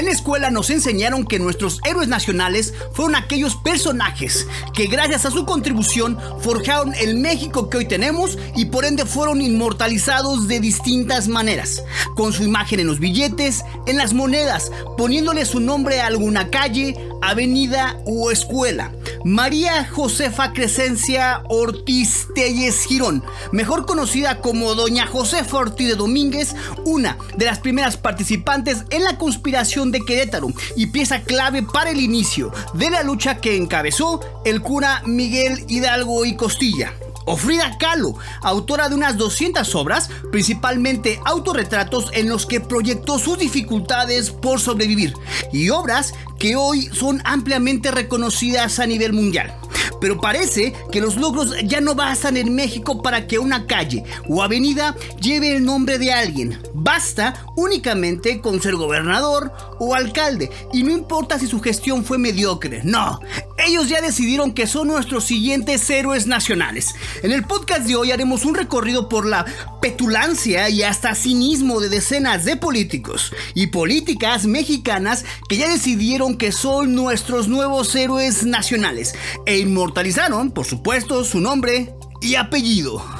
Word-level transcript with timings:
En 0.00 0.06
la 0.06 0.12
escuela 0.12 0.50
nos 0.50 0.70
enseñaron 0.70 1.26
que 1.26 1.38
nuestros 1.38 1.78
héroes 1.84 2.08
nacionales 2.08 2.72
fueron 2.94 3.16
aquellos 3.16 3.56
personajes 3.56 4.46
que 4.72 4.86
gracias 4.86 5.26
a 5.26 5.30
su 5.30 5.44
contribución 5.44 6.18
forjaron 6.40 6.94
el 6.94 7.16
México 7.16 7.68
que 7.68 7.76
hoy 7.76 7.84
tenemos 7.84 8.38
y 8.56 8.64
por 8.64 8.86
ende 8.86 9.04
fueron 9.04 9.42
inmortalizados 9.42 10.48
de 10.48 10.58
distintas 10.58 11.28
maneras, 11.28 11.84
con 12.16 12.32
su 12.32 12.44
imagen 12.44 12.80
en 12.80 12.86
los 12.86 12.98
billetes, 12.98 13.62
en 13.86 13.98
las 13.98 14.14
monedas, 14.14 14.72
poniéndole 14.96 15.44
su 15.44 15.60
nombre 15.60 16.00
a 16.00 16.06
alguna 16.06 16.48
calle, 16.48 16.96
avenida 17.20 18.00
o 18.06 18.30
escuela. 18.30 18.92
María 19.24 19.84
Josefa 19.84 20.52
Crescencia 20.52 21.42
Ortiz 21.48 22.28
Telles 22.34 22.84
Girón, 22.84 23.22
mejor 23.52 23.86
conocida 23.86 24.40
como 24.40 24.74
Doña 24.74 25.06
Josefa 25.06 25.58
Ortiz 25.58 25.88
de 25.88 25.94
Domínguez, 25.94 26.54
una 26.84 27.18
de 27.36 27.46
las 27.46 27.58
primeras 27.58 27.96
participantes 27.96 28.84
en 28.90 29.04
la 29.04 29.18
conspiración 29.18 29.92
de 29.92 30.00
Querétaro 30.00 30.48
y 30.76 30.86
pieza 30.86 31.22
clave 31.22 31.62
para 31.62 31.90
el 31.90 32.00
inicio 32.00 32.52
de 32.74 32.90
la 32.90 33.02
lucha 33.02 33.36
que 33.36 33.56
encabezó 33.56 34.20
el 34.44 34.62
cura 34.62 35.02
Miguel 35.06 35.64
Hidalgo 35.68 36.24
y 36.24 36.36
Costilla 36.36 36.92
o 37.30 37.36
Frida 37.36 37.78
Kahlo, 37.78 38.16
autora 38.42 38.88
de 38.88 38.96
unas 38.96 39.16
200 39.16 39.74
obras, 39.76 40.10
principalmente 40.32 41.20
autorretratos 41.24 42.10
en 42.12 42.28
los 42.28 42.44
que 42.44 42.60
proyectó 42.60 43.20
sus 43.20 43.38
dificultades 43.38 44.30
por 44.30 44.60
sobrevivir 44.60 45.14
y 45.52 45.70
obras 45.70 46.12
que 46.40 46.56
hoy 46.56 46.88
son 46.92 47.22
ampliamente 47.24 47.92
reconocidas 47.92 48.80
a 48.80 48.86
nivel 48.86 49.12
mundial. 49.12 49.54
Pero 50.00 50.20
parece 50.20 50.72
que 50.90 51.00
los 51.00 51.16
logros 51.16 51.54
ya 51.64 51.80
no 51.80 51.94
bastan 51.94 52.36
en 52.36 52.54
México 52.54 53.02
para 53.02 53.26
que 53.26 53.38
una 53.38 53.66
calle 53.66 54.02
o 54.28 54.42
avenida 54.42 54.96
lleve 55.20 55.54
el 55.54 55.64
nombre 55.64 55.98
de 55.98 56.12
alguien. 56.12 56.58
Basta 56.72 57.44
únicamente 57.56 58.40
con 58.40 58.62
ser 58.62 58.76
gobernador 58.76 59.52
o 59.78 59.94
alcalde 59.94 60.50
y 60.72 60.82
no 60.82 60.90
importa 60.90 61.38
si 61.38 61.46
su 61.46 61.60
gestión 61.60 62.04
fue 62.04 62.16
mediocre. 62.16 62.80
No, 62.82 63.20
ellos 63.66 63.88
ya 63.88 64.00
decidieron 64.00 64.52
que 64.52 64.66
son 64.66 64.88
nuestros 64.88 65.24
siguientes 65.24 65.88
héroes 65.90 66.26
nacionales. 66.26 66.94
En 67.22 67.32
el 67.32 67.44
podcast 67.44 67.86
de 67.86 67.96
hoy 67.96 68.10
haremos 68.10 68.44
un 68.44 68.54
recorrido 68.54 69.08
por 69.08 69.26
la 69.26 69.44
petulancia 69.80 70.68
y 70.68 70.82
hasta 70.82 71.14
cinismo 71.14 71.80
de 71.80 71.88
decenas 71.88 72.44
de 72.44 72.56
políticos 72.56 73.32
y 73.54 73.68
políticas 73.68 74.46
mexicanas 74.46 75.24
que 75.48 75.56
ya 75.56 75.68
decidieron 75.68 76.36
que 76.36 76.52
son 76.52 76.94
nuestros 76.94 77.48
nuevos 77.48 77.94
héroes 77.94 78.44
nacionales 78.44 79.14
e 79.46 79.58
inmortalizaron, 79.58 80.50
por 80.50 80.66
supuesto, 80.66 81.24
su 81.24 81.40
nombre 81.40 81.92
y 82.20 82.36
apellido. 82.36 83.19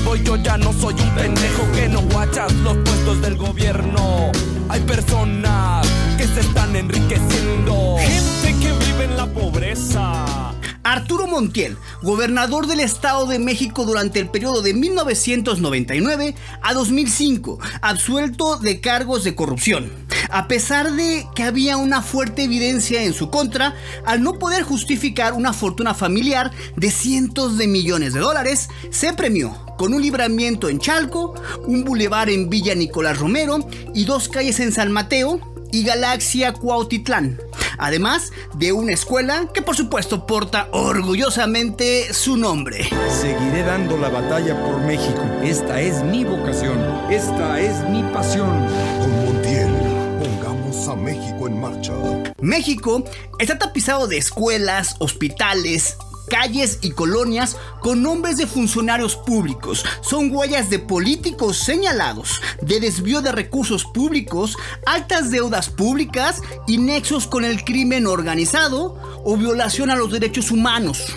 yo 0.15 0.35
ya 0.35 0.57
no 0.57 0.73
soy 0.73 0.93
un 0.93 1.15
pendejo 1.15 1.71
que 1.73 1.87
no 1.87 2.01
guachas 2.01 2.53
los 2.55 2.75
puestos 2.77 3.21
del 3.21 3.37
gobierno. 3.37 4.31
Hay 4.67 4.81
personas 4.81 5.87
que 6.17 6.25
se 6.27 6.41
están 6.41 6.75
enriqueciendo. 6.75 7.95
Gente 7.99 8.59
que 8.59 8.71
vive 8.85 9.05
en 9.05 9.17
la 9.17 9.25
pobreza. 9.27 10.51
Arturo 10.83 11.27
Montiel, 11.27 11.77
gobernador 12.01 12.67
del 12.67 12.81
Estado 12.81 13.25
de 13.25 13.39
México 13.39 13.85
durante 13.85 14.19
el 14.19 14.29
periodo 14.29 14.61
de 14.61 14.73
1999 14.73 16.35
a 16.61 16.73
2005, 16.73 17.59
absuelto 17.81 18.57
de 18.57 18.81
cargos 18.81 19.23
de 19.23 19.35
corrupción. 19.35 19.91
A 20.29 20.47
pesar 20.47 20.91
de 20.91 21.27
que 21.35 21.43
había 21.43 21.77
una 21.77 22.01
fuerte 22.01 22.43
evidencia 22.43 23.03
en 23.03 23.13
su 23.13 23.29
contra, 23.29 23.75
al 24.05 24.23
no 24.23 24.39
poder 24.39 24.63
justificar 24.63 25.33
una 25.33 25.53
fortuna 25.53 25.93
familiar 25.93 26.51
de 26.75 26.91
cientos 26.91 27.57
de 27.57 27.67
millones 27.67 28.13
de 28.13 28.19
dólares, 28.19 28.67
se 28.89 29.13
premió 29.13 29.70
con 29.81 29.95
un 29.95 30.01
libramiento 30.03 30.69
en 30.69 30.77
Chalco, 30.77 31.33
un 31.65 31.83
bulevar 31.83 32.29
en 32.29 32.51
Villa 32.51 32.75
Nicolás 32.75 33.17
Romero 33.17 33.67
y 33.95 34.05
dos 34.05 34.29
calles 34.29 34.59
en 34.59 34.71
San 34.71 34.91
Mateo 34.91 35.39
y 35.71 35.83
Galaxia 35.83 36.53
Cuautitlán, 36.53 37.39
además 37.79 38.31
de 38.53 38.73
una 38.73 38.91
escuela 38.93 39.47
que 39.51 39.63
por 39.63 39.75
supuesto 39.75 40.27
porta 40.27 40.67
orgullosamente 40.71 42.13
su 42.13 42.37
nombre. 42.37 42.89
Seguiré 43.09 43.63
dando 43.63 43.97
la 43.97 44.09
batalla 44.09 44.63
por 44.63 44.81
México. 44.81 45.23
Esta 45.41 45.81
es 45.81 46.03
mi 46.03 46.25
vocación. 46.25 46.77
Esta 47.09 47.59
es 47.59 47.83
mi 47.89 48.03
pasión. 48.13 48.67
Con 48.99 49.25
Montiel, 49.25 49.71
pongamos 50.19 50.87
a 50.89 50.95
México 50.95 51.47
en 51.47 51.59
marcha. 51.59 51.93
México 52.39 53.03
está 53.39 53.57
tapizado 53.57 54.05
de 54.05 54.17
escuelas, 54.17 54.95
hospitales, 54.99 55.97
calles 56.31 56.79
y 56.81 56.91
colonias 56.91 57.57
con 57.81 58.01
nombres 58.01 58.37
de 58.37 58.47
funcionarios 58.47 59.17
públicos. 59.17 59.83
Son 59.99 60.33
huellas 60.33 60.69
de 60.69 60.79
políticos 60.79 61.57
señalados, 61.57 62.41
de 62.61 62.79
desvío 62.79 63.21
de 63.21 63.33
recursos 63.33 63.83
públicos, 63.83 64.57
altas 64.85 65.29
deudas 65.29 65.69
públicas 65.69 66.41
y 66.67 66.77
nexos 66.77 67.27
con 67.27 67.43
el 67.43 67.65
crimen 67.65 68.07
organizado 68.07 68.95
o 69.25 69.35
violación 69.35 69.89
a 69.89 69.95
los 69.97 70.09
derechos 70.09 70.51
humanos. 70.51 71.13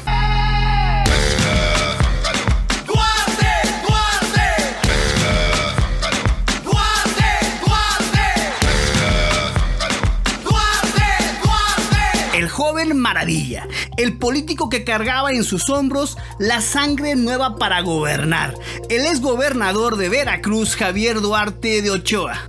El 13.97 14.19
político 14.19 14.69
que 14.69 14.85
cargaba 14.85 15.33
en 15.33 15.45
sus 15.45 15.71
hombros 15.71 16.17
la 16.39 16.61
sangre 16.61 17.15
nueva 17.15 17.57
para 17.57 17.81
gobernar. 17.81 18.55
El 18.89 19.07
exgobernador 19.07 19.97
de 19.97 20.09
Veracruz, 20.09 20.77
Javier 20.77 21.21
Duarte 21.21 21.81
de 21.81 21.91
Ochoa. 21.91 22.49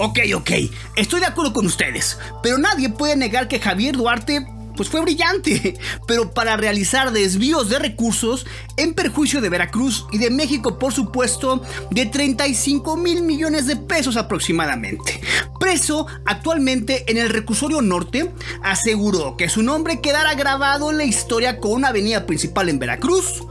Ok, 0.00 0.20
ok, 0.36 0.50
estoy 0.96 1.20
de 1.20 1.26
acuerdo 1.26 1.52
con 1.52 1.66
ustedes, 1.66 2.18
pero 2.42 2.56
nadie 2.58 2.88
puede 2.88 3.16
negar 3.16 3.48
que 3.48 3.58
Javier 3.58 3.96
Duarte 3.96 4.46
pues 4.78 4.88
fue 4.88 5.00
brillante, 5.00 5.76
pero 6.06 6.30
para 6.30 6.56
realizar 6.56 7.10
desvíos 7.10 7.68
de 7.68 7.80
recursos 7.80 8.46
en 8.76 8.94
perjuicio 8.94 9.40
de 9.40 9.48
Veracruz 9.48 10.06
y 10.12 10.18
de 10.18 10.30
México, 10.30 10.78
por 10.78 10.92
supuesto, 10.92 11.60
de 11.90 12.06
35 12.06 12.96
mil 12.96 13.22
millones 13.22 13.66
de 13.66 13.74
pesos 13.74 14.16
aproximadamente. 14.16 15.20
Preso 15.58 16.06
actualmente 16.24 17.10
en 17.10 17.18
el 17.18 17.28
reclusorio 17.28 17.82
norte, 17.82 18.32
aseguró 18.62 19.36
que 19.36 19.48
su 19.48 19.64
nombre 19.64 20.00
quedara 20.00 20.34
grabado 20.34 20.92
en 20.92 20.98
la 20.98 21.04
historia 21.04 21.58
con 21.58 21.72
una 21.72 21.88
avenida 21.88 22.24
principal 22.24 22.68
en 22.68 22.78
Veracruz, 22.78 23.42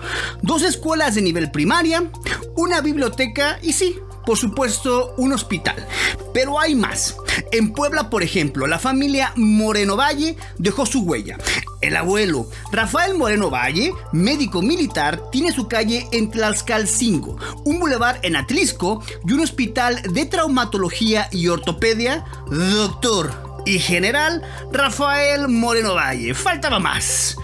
dos 0.42 0.64
escuelas 0.64 1.16
de 1.16 1.24
nivel 1.24 1.52
primaria, 1.52 2.10
una 2.56 2.80
biblioteca 2.80 3.60
y 3.62 3.74
sí, 3.74 4.00
por 4.28 4.38
supuesto, 4.38 5.14
un 5.16 5.32
hospital. 5.32 5.88
Pero 6.34 6.60
hay 6.60 6.76
más. 6.76 7.16
En 7.54 7.72
Puebla, 7.72 8.10
por 8.10 8.24
ejemplo, 8.24 8.68
la 8.68 8.78
familia 8.78 9.32
Moreno 9.38 9.96
Valle 9.96 10.36
dejó 10.58 10.86
su 10.86 11.04
huella. 11.04 11.38
El 11.80 11.96
abuelo 11.96 12.50
Rafael 12.74 13.18
Moreno 13.18 13.50
Valle, 13.50 13.94
médico 14.12 14.62
militar, 14.62 15.30
tiene 15.32 15.54
su 15.54 15.70
calle 15.70 16.10
en 16.12 16.30
Tlaxcalcingo, 16.30 17.38
un 17.64 17.80
bulevar 17.80 18.20
en 18.24 18.36
Atlisco 18.36 19.02
y 19.26 19.32
un 19.32 19.40
hospital 19.40 20.02
de 20.02 20.26
traumatología 20.26 21.30
y 21.32 21.48
ortopedia, 21.48 22.26
doctor 22.50 23.47
y 23.68 23.80
general 23.80 24.42
Rafael 24.72 25.50
Moreno 25.50 25.96
Valle. 25.96 26.34
Faltaba 26.34 26.80
más. 26.80 27.36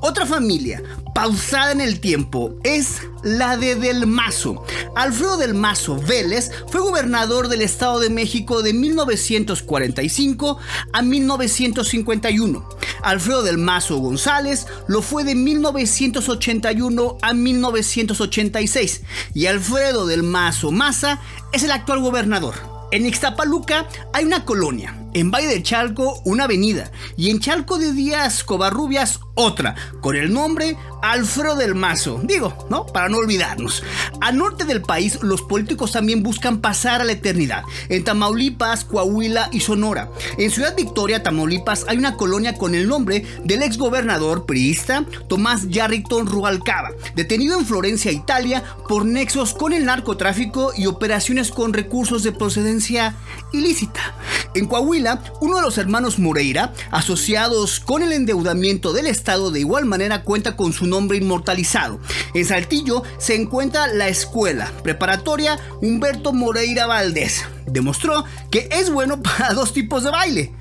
Otra 0.00 0.26
familia, 0.26 0.82
pausada 1.14 1.72
en 1.72 1.80
el 1.80 1.98
tiempo, 2.00 2.54
es 2.62 3.02
la 3.24 3.56
de 3.56 3.74
Del 3.74 4.06
Mazo. 4.06 4.64
Alfredo 4.94 5.36
Del 5.36 5.54
Mazo 5.54 5.96
Vélez 5.96 6.50
fue 6.68 6.80
gobernador 6.80 7.48
del 7.48 7.62
Estado 7.62 7.98
de 7.98 8.10
México 8.10 8.62
de 8.62 8.72
1945 8.72 10.58
a 10.92 11.02
1951. 11.02 12.68
Alfredo 13.02 13.42
Del 13.42 13.58
Mazo 13.58 13.98
González 13.98 14.66
lo 14.86 15.02
fue 15.02 15.24
de 15.24 15.34
1981 15.34 17.18
a 17.22 17.32
1986. 17.32 19.02
Y 19.34 19.46
Alfredo 19.46 20.06
Del 20.06 20.22
Mazo 20.22 20.70
Maza 20.70 21.20
es 21.52 21.64
el 21.64 21.72
actual 21.72 22.00
gobernador. 22.00 22.54
En 22.92 23.06
Ixtapaluca 23.06 23.88
hay 24.12 24.26
una 24.26 24.44
colonia, 24.44 25.01
En 25.14 25.30
Valle 25.30 25.48
de 25.48 25.62
Chalco, 25.62 26.22
una 26.24 26.44
avenida. 26.44 26.90
Y 27.16 27.30
en 27.30 27.38
Chalco 27.38 27.78
de 27.78 27.92
Díaz 27.92 28.44
Covarrubias, 28.44 29.20
otra, 29.34 29.74
con 30.00 30.16
el 30.16 30.32
nombre 30.32 30.76
Alfredo 31.02 31.56
del 31.56 31.74
Mazo. 31.74 32.20
Digo, 32.22 32.56
¿no? 32.70 32.86
Para 32.86 33.08
no 33.08 33.18
olvidarnos. 33.18 33.82
Al 34.20 34.38
norte 34.38 34.64
del 34.64 34.82
país, 34.82 35.18
los 35.22 35.42
políticos 35.42 35.92
también 35.92 36.22
buscan 36.22 36.60
pasar 36.60 37.00
a 37.00 37.04
la 37.04 37.12
eternidad. 37.12 37.64
En 37.88 38.04
Tamaulipas, 38.04 38.84
Coahuila 38.84 39.48
y 39.52 39.60
Sonora. 39.60 40.10
En 40.38 40.50
Ciudad 40.50 40.76
Victoria, 40.76 41.22
Tamaulipas, 41.22 41.84
hay 41.88 41.98
una 41.98 42.16
colonia 42.16 42.56
con 42.56 42.74
el 42.74 42.88
nombre 42.88 43.24
del 43.44 43.62
exgobernador 43.62 44.46
priista 44.46 45.04
Tomás 45.28 45.68
Yarrington 45.68 46.26
Rubalcaba, 46.26 46.90
detenido 47.14 47.58
en 47.58 47.66
Florencia, 47.66 48.12
Italia, 48.12 48.62
por 48.88 49.04
nexos 49.04 49.54
con 49.54 49.72
el 49.72 49.84
narcotráfico 49.84 50.72
y 50.76 50.86
operaciones 50.86 51.50
con 51.50 51.72
recursos 51.72 52.22
de 52.22 52.32
procedencia 52.32 53.16
ilícita. 53.52 54.14
En 54.54 54.66
Coahuila, 54.66 55.01
uno 55.40 55.56
de 55.56 55.62
los 55.62 55.78
hermanos 55.78 56.18
Moreira, 56.18 56.72
asociados 56.90 57.80
con 57.80 58.02
el 58.02 58.12
endeudamiento 58.12 58.92
del 58.92 59.06
Estado, 59.06 59.50
de 59.50 59.60
igual 59.60 59.84
manera 59.84 60.22
cuenta 60.22 60.56
con 60.56 60.72
su 60.72 60.86
nombre 60.86 61.18
inmortalizado. 61.18 61.98
En 62.34 62.44
Saltillo 62.44 63.02
se 63.18 63.34
encuentra 63.34 63.86
la 63.88 64.08
escuela 64.08 64.70
preparatoria 64.82 65.58
Humberto 65.80 66.32
Moreira 66.32 66.86
Valdés. 66.86 67.44
Demostró 67.66 68.24
que 68.50 68.68
es 68.70 68.90
bueno 68.90 69.22
para 69.22 69.54
dos 69.54 69.72
tipos 69.72 70.04
de 70.04 70.10
baile. 70.10 70.52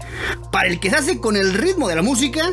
Para 0.52 0.70
el 0.70 0.80
que 0.80 0.90
se 0.90 0.96
hace 0.96 1.20
con 1.20 1.36
el 1.36 1.54
ritmo 1.54 1.88
de 1.88 1.96
la 1.96 2.02
música 2.02 2.50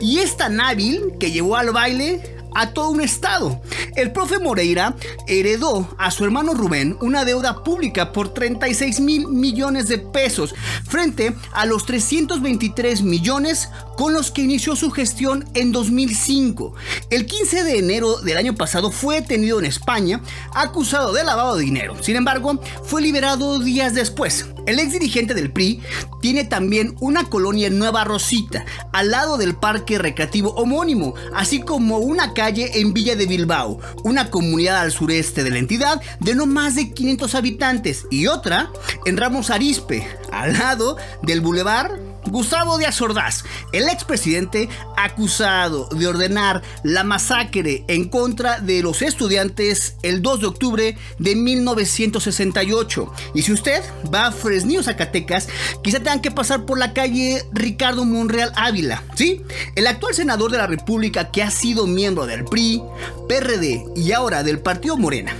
y 0.00 0.18
es 0.18 0.36
tan 0.36 0.60
hábil 0.60 1.14
que 1.18 1.30
llevó 1.30 1.56
al 1.56 1.72
baile 1.72 2.37
a 2.58 2.70
todo 2.72 2.90
un 2.90 3.00
estado. 3.00 3.60
El 3.94 4.10
profe 4.10 4.40
Moreira 4.40 4.96
heredó 5.28 5.94
a 5.96 6.10
su 6.10 6.24
hermano 6.24 6.54
Rubén 6.54 6.96
una 7.00 7.24
deuda 7.24 7.62
pública 7.62 8.12
por 8.12 8.34
36 8.34 8.98
mil 8.98 9.28
millones 9.28 9.86
de 9.86 9.98
pesos 9.98 10.56
frente 10.88 11.34
a 11.52 11.66
los 11.66 11.86
323 11.86 13.02
millones 13.02 13.68
con 13.96 14.12
los 14.12 14.32
que 14.32 14.42
inició 14.42 14.74
su 14.74 14.90
gestión 14.90 15.48
en 15.54 15.70
2005. 15.70 16.74
El 17.10 17.26
15 17.26 17.62
de 17.62 17.78
enero 17.78 18.18
del 18.18 18.36
año 18.36 18.56
pasado 18.56 18.90
fue 18.90 19.20
detenido 19.20 19.60
en 19.60 19.64
España 19.64 20.20
acusado 20.52 21.12
de 21.12 21.22
lavado 21.22 21.56
de 21.56 21.64
dinero. 21.64 21.94
Sin 22.02 22.16
embargo, 22.16 22.60
fue 22.82 23.02
liberado 23.02 23.60
días 23.60 23.94
después. 23.94 24.46
El 24.68 24.80
ex 24.80 24.92
dirigente 24.92 25.32
del 25.32 25.50
PRI 25.50 25.80
tiene 26.20 26.44
también 26.44 26.94
una 27.00 27.24
colonia 27.24 27.68
en 27.68 27.78
Nueva 27.78 28.04
Rosita, 28.04 28.66
al 28.92 29.10
lado 29.10 29.38
del 29.38 29.56
parque 29.56 29.96
recreativo 29.96 30.50
homónimo, 30.50 31.14
así 31.34 31.62
como 31.62 31.96
una 31.96 32.34
calle 32.34 32.78
en 32.78 32.92
Villa 32.92 33.16
de 33.16 33.24
Bilbao, 33.24 33.80
una 34.04 34.28
comunidad 34.28 34.82
al 34.82 34.92
sureste 34.92 35.42
de 35.42 35.52
la 35.52 35.58
entidad 35.58 36.02
de 36.20 36.34
no 36.34 36.44
más 36.44 36.74
de 36.74 36.92
500 36.92 37.34
habitantes, 37.34 38.06
y 38.10 38.26
otra 38.26 38.70
en 39.06 39.16
Ramos 39.16 39.48
Arispe, 39.48 40.06
al 40.32 40.52
lado 40.52 40.98
del 41.22 41.40
Boulevard 41.40 42.07
Gustavo 42.26 42.78
Díaz 42.78 43.00
Ordaz, 43.00 43.44
el 43.72 43.88
expresidente 43.88 44.68
acusado 44.96 45.88
de 45.88 46.06
ordenar 46.06 46.62
la 46.82 47.04
masacre 47.04 47.84
en 47.88 48.08
contra 48.08 48.60
de 48.60 48.82
los 48.82 49.02
estudiantes 49.02 49.96
el 50.02 50.22
2 50.22 50.40
de 50.40 50.46
octubre 50.46 50.98
de 51.18 51.36
1968. 51.36 53.12
Y 53.34 53.42
si 53.42 53.52
usted 53.52 53.82
va 54.12 54.26
a 54.26 54.32
Fresnillo, 54.32 54.82
Zacatecas, 54.82 55.48
quizá 55.82 55.98
tengan 55.98 56.20
que 56.20 56.30
pasar 56.30 56.66
por 56.66 56.78
la 56.78 56.92
calle 56.92 57.44
Ricardo 57.52 58.04
Monreal 58.04 58.52
Ávila, 58.56 59.02
¿sí? 59.14 59.42
El 59.74 59.86
actual 59.86 60.14
senador 60.14 60.50
de 60.50 60.58
la 60.58 60.66
República 60.66 61.30
que 61.30 61.42
ha 61.42 61.50
sido 61.50 61.86
miembro 61.86 62.26
del 62.26 62.44
PRI, 62.44 62.82
PRD 63.28 63.84
y 63.96 64.12
ahora 64.12 64.42
del 64.42 64.60
Partido 64.60 64.96
Morena. 64.96 65.34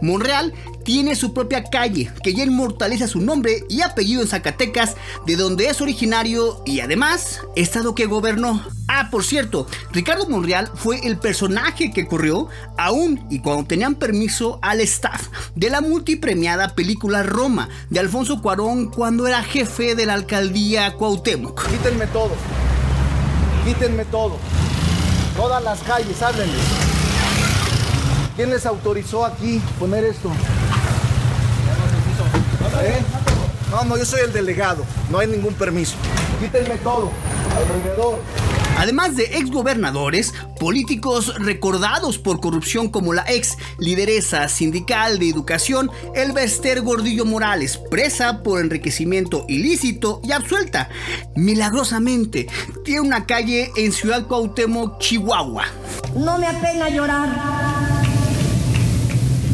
Monreal 0.00 0.52
tiene 0.84 1.16
su 1.16 1.32
propia 1.32 1.64
calle 1.64 2.10
que 2.22 2.34
ya 2.34 2.44
inmortaliza 2.44 3.06
su 3.06 3.20
nombre 3.20 3.64
y 3.68 3.82
apellido 3.82 4.22
en 4.22 4.28
Zacatecas, 4.28 4.96
de 5.26 5.36
donde 5.36 5.66
es 5.66 5.80
originario 5.80 6.62
y 6.64 6.80
además 6.80 7.40
estado 7.56 7.94
que 7.94 8.06
gobernó. 8.06 8.62
Ah, 8.88 9.08
por 9.10 9.24
cierto, 9.24 9.66
Ricardo 9.92 10.28
Monreal 10.28 10.70
fue 10.74 11.06
el 11.06 11.18
personaje 11.18 11.92
que 11.92 12.06
corrió 12.06 12.48
aún 12.76 13.24
y 13.30 13.40
cuando 13.40 13.64
tenían 13.64 13.94
permiso 13.94 14.58
al 14.62 14.80
staff 14.80 15.28
de 15.54 15.70
la 15.70 15.80
multipremiada 15.80 16.74
película 16.74 17.22
Roma 17.22 17.68
de 17.90 18.00
Alfonso 18.00 18.42
Cuarón 18.42 18.90
cuando 18.90 19.26
era 19.26 19.42
jefe 19.42 19.94
de 19.94 20.06
la 20.06 20.14
alcaldía 20.14 20.92
Cuauhtémoc. 20.94 21.68
Quítenme 21.70 22.06
todo. 22.08 22.32
Quítenme 23.64 24.04
todo. 24.06 24.36
Todas 25.36 25.62
las 25.62 25.80
calles, 25.80 26.20
háblenles. 26.20 26.60
¿Quién 28.36 28.50
les 28.50 28.66
autorizó 28.66 29.24
aquí 29.24 29.60
poner 29.78 30.04
esto? 30.04 30.30
No, 33.72 33.84
no, 33.84 33.96
yo 33.96 34.04
soy 34.04 34.20
el 34.20 34.34
delegado. 34.34 34.84
No 35.10 35.18
hay 35.18 35.28
ningún 35.28 35.54
permiso. 35.54 35.94
Quítenme 36.38 36.76
todo. 36.76 37.10
Alrededor. 37.56 38.18
Además 38.76 39.16
de 39.16 39.38
exgobernadores, 39.38 40.34
políticos 40.60 41.32
recordados 41.38 42.18
por 42.18 42.40
corrupción 42.40 42.90
como 42.90 43.14
la 43.14 43.24
ex 43.26 43.56
lideresa 43.78 44.46
sindical 44.48 45.18
de 45.18 45.30
educación, 45.30 45.90
Elvester 46.14 46.82
Gordillo 46.82 47.24
Morales, 47.24 47.78
presa 47.90 48.42
por 48.42 48.60
enriquecimiento 48.60 49.46
ilícito 49.48 50.20
y 50.22 50.32
absuelta. 50.32 50.90
Milagrosamente, 51.34 52.48
tiene 52.84 53.00
una 53.00 53.24
calle 53.24 53.72
en 53.76 53.92
Ciudad 53.92 54.26
Cuauhtémoc, 54.26 54.98
Chihuahua. 54.98 55.64
No 56.14 56.36
me 56.36 56.46
apena 56.46 56.90
llorar, 56.90 57.30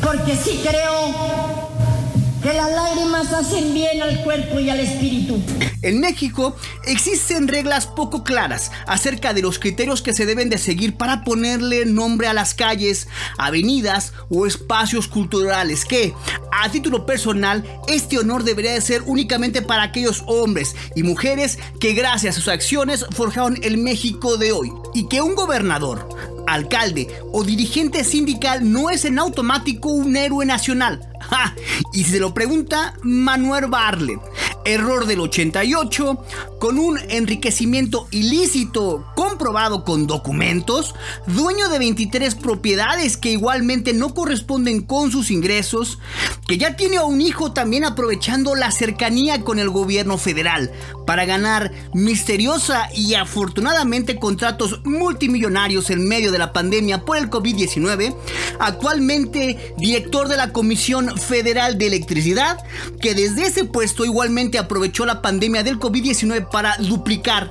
porque 0.03 0.35
sí 0.35 0.61
creo 0.61 1.68
que 2.43 2.53
las 2.53 2.71
lágrimas 2.71 3.33
hacen 3.33 3.75
bien 3.75 4.03
al 4.03 4.23
cuerpo 4.23 4.61
y 4.61 4.71
al 4.71 4.81
espíritu. 4.81 5.41
En 5.83 6.01
México 6.01 6.57
existen 6.85 7.49
reglas 7.49 7.87
poco 7.87 8.25
claras 8.25 8.71
acerca 8.87 9.33
de 9.33 9.43
los 9.43 9.59
criterios 9.59 10.03
que 10.03 10.13
se 10.13 10.27
deben 10.27 10.49
de 10.49 10.59
seguir 10.59 10.97
para 10.97 11.25
ponerle 11.25 11.87
nombre 11.87 12.27
a 12.27 12.33
las 12.33 12.55
calles, 12.55 13.09
avenidas 13.39 14.13
o 14.29 14.47
espacios 14.47 15.09
culturales 15.09 15.85
que, 15.85 16.15
a 16.53 16.69
título 16.71 17.07
personal, 17.07 17.65
este 17.89 18.19
honor 18.19 18.45
debería 18.45 18.73
de 18.73 18.81
ser 18.81 19.03
únicamente 19.07 19.63
para 19.63 19.85
aquellos 19.85 20.25
hombres 20.27 20.75
y 20.95 21.03
mujeres 21.03 21.59
que 21.81 21.93
gracias 21.93 22.37
a 22.37 22.41
sus 22.41 22.49
acciones 22.49 23.07
forjaron 23.11 23.59
el 23.63 23.79
México 23.79 24.37
de 24.37 24.53
hoy 24.53 24.73
y 24.95 25.09
que 25.09 25.23
un 25.23 25.35
gobernador, 25.35 26.09
alcalde 26.55 27.09
o 27.33 27.45
dirigente 27.45 28.05
sindical 28.05 28.71
no 28.71 28.91
es 28.91 29.05
en 29.05 29.19
automático 29.19 29.89
un 29.91 30.17
héroe 30.17 30.47
nacional. 30.47 31.09
Y 31.93 32.05
si 32.05 32.13
se 32.13 32.21
lo 32.21 32.35
pregunta 32.35 32.95
Manuel 33.03 33.67
Barlet, 33.67 34.21
error 34.65 35.07
del 35.07 35.21
88, 35.21 36.25
con 36.61 36.79
un 36.79 36.99
enriquecimiento 37.09 38.09
ilícito 38.11 39.07
comprobado 39.15 39.85
con 39.85 40.07
documentos, 40.07 40.95
dueño 41.27 41.69
de 41.69 41.79
23 41.79 42.35
propiedades 42.35 43.17
que 43.17 43.31
igualmente 43.31 43.95
no 43.95 44.15
corresponden 44.15 44.83
con 44.83 45.11
sus 45.11 45.31
ingresos, 45.31 45.99
que 46.47 46.59
ya 46.59 46.77
tiene 46.77 46.99
a 46.99 47.05
un 47.05 47.21
hijo 47.21 47.53
también 47.53 47.85
aprovechando 47.85 48.55
la 48.55 48.71
cercanía 48.71 49.43
con 49.43 49.59
el 49.59 49.71
gobierno 49.71 50.19
federal 50.19 50.71
para 51.09 51.25
ganar 51.25 51.73
misteriosa 51.95 52.91
y 52.95 53.15
afortunadamente 53.15 54.17
contratos 54.17 54.83
multimillonarios 54.85 55.89
en 55.89 56.07
medio 56.07 56.31
de 56.31 56.39
la 56.39 56.53
pandemia 56.53 57.07
por 57.07 57.17
el 57.17 57.31
COVID-19, 57.31 58.15
actualmente 58.61 59.73
director 59.79 60.29
de 60.29 60.37
la 60.37 60.53
Comisión 60.53 61.17
Federal 61.17 61.79
de 61.79 61.87
Electricidad, 61.87 62.59
que 63.01 63.15
desde 63.15 63.47
ese 63.47 63.65
puesto 63.65 64.05
igualmente 64.05 64.59
aprovechó 64.59 65.07
la 65.07 65.23
pandemia 65.23 65.63
del 65.63 65.79
COVID-19 65.79 66.51
para 66.51 66.77
duplicar 66.77 67.51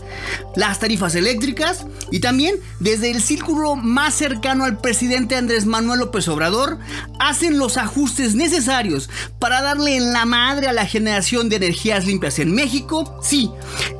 las 0.55 0.79
tarifas 0.79 1.15
eléctricas 1.15 1.87
y 2.11 2.19
también 2.19 2.57
desde 2.79 3.09
el 3.09 3.23
círculo 3.23 3.75
más 3.75 4.13
cercano 4.13 4.65
al 4.65 4.77
presidente 4.77 5.35
Andrés 5.35 5.65
Manuel 5.65 6.01
López 6.01 6.27
Obrador 6.27 6.77
hacen 7.19 7.57
los 7.57 7.77
ajustes 7.77 8.35
necesarios 8.35 9.09
para 9.39 9.63
darle 9.63 9.97
en 9.97 10.13
la 10.13 10.25
madre 10.25 10.67
a 10.67 10.73
la 10.73 10.85
generación 10.85 11.49
de 11.49 11.55
energías 11.55 12.05
limpias 12.05 12.37
en 12.37 12.53
México. 12.53 13.19
Sí, 13.23 13.46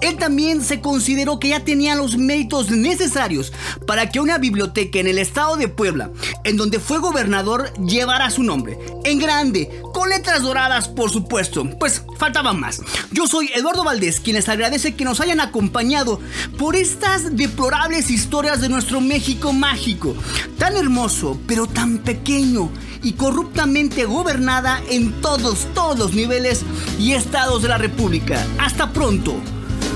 él 0.02 0.18
también 0.18 0.64
se 0.64 0.80
consideró 0.80 1.40
que 1.40 1.50
ya 1.50 1.64
tenía 1.64 1.96
los 1.96 2.18
méritos 2.18 2.70
necesarios 2.70 3.52
para 3.86 4.10
que 4.10 4.20
una 4.20 4.38
biblioteca 4.38 5.00
en 5.00 5.08
el 5.08 5.18
estado 5.18 5.58
de 5.58 5.68
Puebla, 5.68 6.12
en 6.44 6.58
donde 6.58 6.80
fue 6.80 7.00
gobernador, 7.00 7.74
llevara 7.84 8.30
su 8.30 8.44
nombre. 8.44 8.78
En 9.04 9.20
grande, 9.20 9.82
con 9.94 10.10
letras 10.10 10.44
doradas, 10.44 10.88
por 10.88 11.10
supuesto. 11.10 11.68
Pues 11.80 12.04
faltaba 12.18 12.54
más. 12.54 12.82
Yo 13.12 13.28
soy 13.28 13.50
Eduardo 13.56 13.84
Valdés, 13.84 14.20
quien 14.20 14.36
les 14.36 14.50
agradece 14.50 14.96
que 14.96 15.06
nos 15.06 15.20
hayan 15.22 15.40
acompañado 15.40 16.20
por 16.58 16.76
estas 16.76 17.36
deplorables 17.36 18.10
historias 18.10 18.62
de 18.62 18.70
nuestro 18.70 19.02
México 19.02 19.54
mágico, 19.54 20.16
tan 20.58 20.78
hermoso, 20.78 21.40
pero 21.48 21.68
tan 21.68 22.00
pequeño 22.00 22.70
y 23.08 23.14
corruptamente 23.14 24.04
gobernada 24.04 24.82
en 24.90 25.14
todos, 25.22 25.66
todos 25.74 25.98
los 25.98 26.14
niveles 26.14 26.66
y 27.00 27.14
estados 27.14 27.62
de 27.62 27.70
la 27.70 27.78
República. 27.78 28.46
Hasta 28.60 28.92
pronto. 28.92 29.34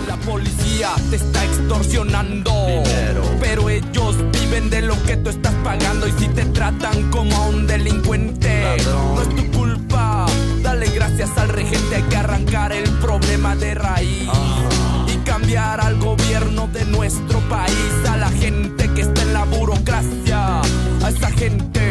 La 0.07 0.15
policía 0.15 0.91
te 1.09 1.17
está 1.17 1.43
extorsionando. 1.43 2.53
Pero 3.41 3.69
ellos 3.69 4.15
viven 4.31 4.69
de 4.69 4.83
lo 4.83 4.95
que 5.03 5.17
tú 5.17 5.29
estás 5.29 5.53
pagando. 5.55 6.07
Y 6.07 6.13
si 6.13 6.29
te 6.29 6.45
tratan 6.45 7.11
como 7.11 7.35
a 7.35 7.47
un 7.49 7.67
delincuente, 7.67 8.77
no 8.85 9.21
es 9.21 9.29
tu 9.35 9.51
culpa. 9.51 10.25
Dale 10.61 10.87
gracias 10.91 11.31
al 11.35 11.49
regente, 11.49 11.97
hay 11.97 12.03
que 12.03 12.15
arrancar 12.15 12.71
el 12.71 12.89
problema 12.91 13.57
de 13.57 13.75
raíz. 13.75 14.29
de 16.67 16.85
nuestro 16.85 17.39
país, 17.49 18.09
a 18.09 18.17
la 18.17 18.29
gente 18.29 18.87
que 18.93 19.01
está 19.01 19.21
en 19.23 19.33
la 19.33 19.45
burocracia, 19.45 20.61
a 20.61 21.09
esa 21.09 21.31
gente 21.31 21.90